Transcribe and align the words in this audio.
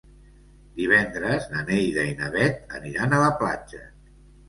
Divendres 0.79 1.45
na 1.53 1.63
Neida 1.69 2.07
i 2.15 2.17
na 2.25 2.33
Bet 2.39 2.77
aniran 2.81 3.19
a 3.21 3.25
la 3.29 3.33
platja. 3.45 3.89